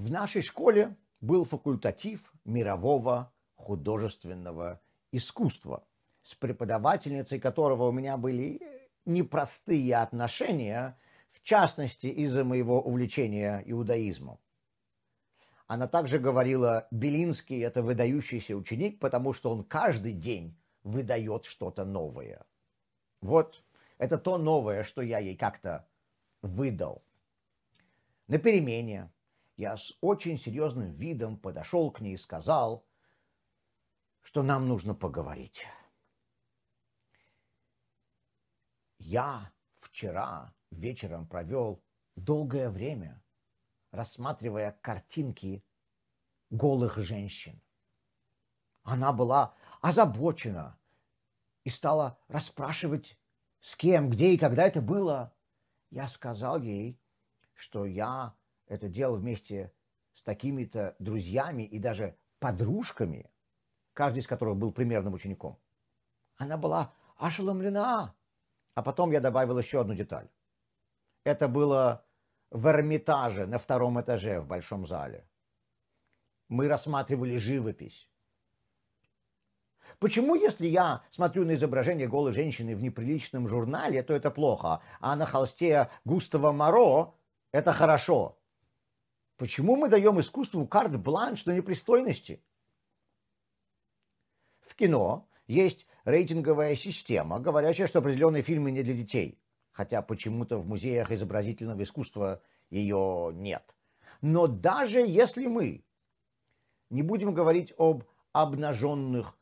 [0.00, 4.80] В нашей школе был факультатив мирового художественного
[5.12, 5.86] искусства,
[6.22, 8.62] с преподавательницей которого у меня были
[9.04, 10.98] непростые отношения,
[11.32, 14.38] в частности из-за моего увлечения иудаизмом.
[15.66, 22.46] Она также говорила, Белинский– это выдающийся ученик, потому что он каждый день выдает что-то новое.
[23.20, 23.62] Вот
[23.98, 25.86] это то новое, что я ей как-то
[26.40, 27.02] выдал.
[28.28, 29.10] На перемене
[29.60, 32.86] я с очень серьезным видом подошел к ней и сказал,
[34.22, 35.66] что нам нужно поговорить.
[38.96, 41.84] Я вчера вечером провел
[42.16, 43.22] долгое время,
[43.90, 45.62] рассматривая картинки
[46.48, 47.60] голых женщин.
[48.82, 50.78] Она была озабочена
[51.64, 53.18] и стала расспрашивать,
[53.60, 55.34] с кем, где и когда это было.
[55.90, 56.98] Я сказал ей,
[57.52, 58.34] что я
[58.70, 59.72] это делал вместе
[60.14, 63.28] с такими-то друзьями и даже подружками,
[63.92, 65.58] каждый из которых был примерным учеником.
[66.36, 68.14] Она была ошеломлена.
[68.74, 70.28] А потом я добавил еще одну деталь.
[71.24, 72.04] Это было
[72.50, 75.28] в Эрмитаже на втором этаже в большом зале.
[76.48, 78.08] Мы рассматривали живопись.
[79.98, 85.16] Почему, если я смотрю на изображение голой женщины в неприличном журнале, то это плохо, а
[85.16, 87.14] на холсте Густава Моро
[87.50, 88.39] это хорошо?
[89.40, 92.44] Почему мы даем искусству карт-бланш на непристойности?
[94.60, 99.40] В кино есть рейтинговая система, говорящая, что определенные фильмы не для детей,
[99.72, 103.74] хотя почему-то в музеях изобразительного искусства ее нет.
[104.20, 105.86] Но даже если мы
[106.90, 109.38] не будем говорить об обнаженных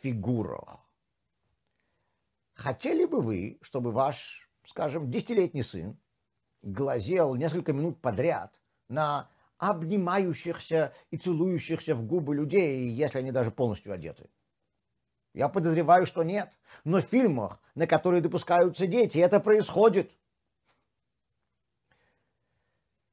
[0.00, 0.78] фигурах.
[2.54, 5.98] Хотели бы вы, чтобы ваш, скажем, десятилетний сын
[6.62, 9.28] глазел несколько минут подряд на
[9.60, 14.30] обнимающихся и целующихся в губы людей, если они даже полностью одеты?
[15.34, 16.50] Я подозреваю, что нет.
[16.84, 20.10] Но в фильмах, на которые допускаются дети, это происходит.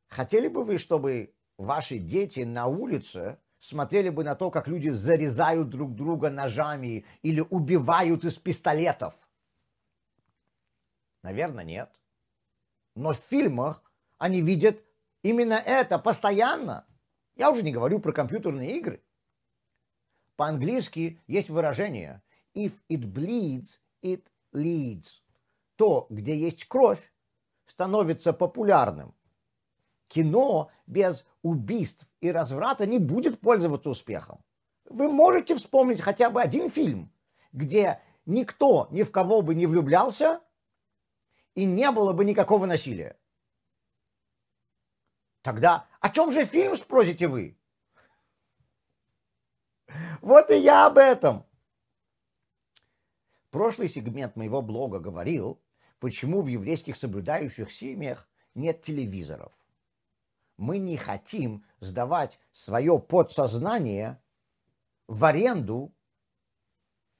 [0.07, 5.69] Хотели бы вы, чтобы ваши дети на улице смотрели бы на то, как люди зарезают
[5.69, 9.13] друг друга ножами или убивают из пистолетов?
[11.23, 11.91] Наверное, нет.
[12.95, 13.83] Но в фильмах
[14.17, 14.81] они видят
[15.27, 16.85] именно это постоянно.
[17.35, 19.03] Я уже не говорю про компьютерные игры.
[20.35, 22.21] По-английски есть выражение
[22.55, 24.23] «if it bleeds, it
[24.53, 25.21] leads».
[25.75, 27.01] То, где есть кровь,
[27.65, 29.13] становится популярным.
[30.07, 34.43] Кино без убийств и разврата не будет пользоваться успехом.
[34.85, 37.11] Вы можете вспомнить хотя бы один фильм,
[37.51, 40.41] где никто ни в кого бы не влюблялся
[41.55, 43.17] и не было бы никакого насилия.
[45.47, 47.57] Тогда о чем же фильм, спросите вы?
[50.19, 51.45] Вот и я об этом.
[53.49, 55.63] Прошлый сегмент моего блога говорил,
[55.99, 59.53] почему в еврейских соблюдающих семьях нет телевизоров
[60.57, 64.21] мы не хотим сдавать свое подсознание
[65.07, 65.93] в аренду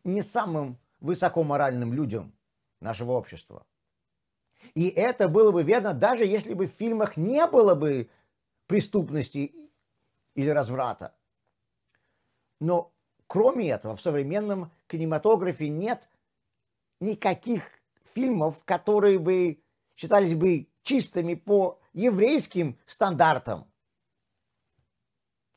[0.04, 2.36] не самым высокоморальным людям
[2.82, 3.66] нашего общества.
[4.74, 8.10] И это было бы верно, даже если бы в фильмах не было бы
[8.68, 9.54] преступности
[10.36, 11.16] или разврата.
[12.60, 12.92] Но
[13.28, 16.08] кроме этого, в современном кинематографе нет
[17.00, 17.64] никаких
[18.14, 19.62] фильмов, которые бы
[19.96, 23.70] считались бы чистыми по еврейским стандартам.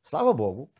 [0.08, 0.70] Слава Богу,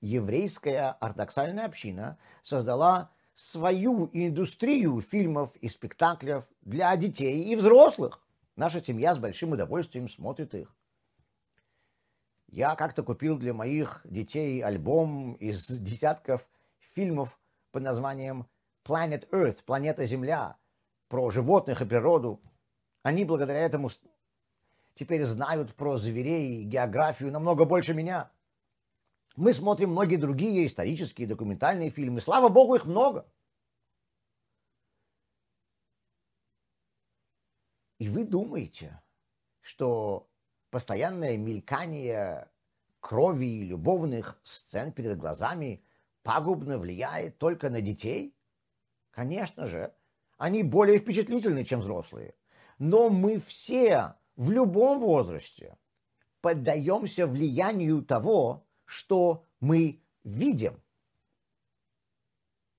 [0.00, 8.20] еврейская ортодоксальная община создала свою индустрию фильмов и спектаклей для детей и взрослых.
[8.56, 10.74] Наша семья с большим удовольствием смотрит их.
[12.48, 16.48] Я как-то купил для моих детей альбом из десятков
[16.94, 17.38] фильмов
[17.72, 18.46] под названием
[18.84, 20.56] Planet Earth, планета Земля,
[21.08, 22.40] про животных и природу.
[23.02, 23.90] Они благодаря этому
[24.94, 28.30] теперь знают про зверей и географию намного больше меня.
[29.36, 32.22] Мы смотрим многие другие исторические документальные фильмы.
[32.22, 33.30] Слава богу, их много.
[37.98, 39.00] И вы думаете,
[39.60, 40.28] что
[40.70, 42.50] постоянное мелькание
[43.00, 45.84] крови и любовных сцен перед глазами
[46.22, 48.34] пагубно влияет только на детей?
[49.10, 49.94] Конечно же,
[50.38, 52.34] они более впечатлительны, чем взрослые.
[52.78, 55.78] Но мы все в любом возрасте
[56.40, 60.80] поддаемся влиянию того, что мы видим.